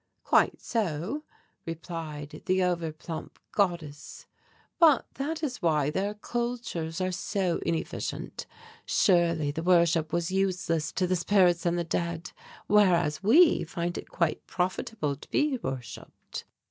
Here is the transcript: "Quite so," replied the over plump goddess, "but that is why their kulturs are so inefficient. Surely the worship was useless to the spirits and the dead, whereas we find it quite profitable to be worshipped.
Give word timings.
"Quite 0.23 0.59
so," 0.59 1.25
replied 1.63 2.41
the 2.47 2.63
over 2.63 2.91
plump 2.91 3.37
goddess, 3.51 4.25
"but 4.79 5.05
that 5.13 5.43
is 5.43 5.61
why 5.61 5.91
their 5.91 6.15
kulturs 6.15 6.99
are 6.99 7.11
so 7.11 7.59
inefficient. 7.63 8.47
Surely 8.83 9.51
the 9.51 9.61
worship 9.61 10.11
was 10.11 10.31
useless 10.31 10.91
to 10.93 11.05
the 11.05 11.15
spirits 11.15 11.67
and 11.67 11.77
the 11.77 11.83
dead, 11.83 12.31
whereas 12.65 13.21
we 13.21 13.63
find 13.63 13.95
it 13.95 14.09
quite 14.09 14.47
profitable 14.47 15.15
to 15.17 15.29
be 15.29 15.59
worshipped. 15.61 16.45